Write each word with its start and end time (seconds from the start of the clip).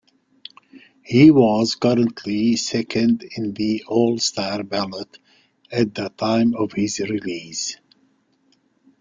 He 1.03 1.29
was 1.29 1.75
currently 1.75 2.55
second 2.55 3.23
in 3.37 3.53
the 3.53 3.83
all-star 3.87 4.63
ballot 4.63 5.19
at 5.71 5.93
the 5.93 6.09
time 6.09 6.55
of 6.55 6.71
his 6.73 6.99
release. 7.01 7.77